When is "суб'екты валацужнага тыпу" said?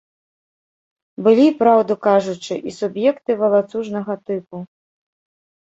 2.79-4.57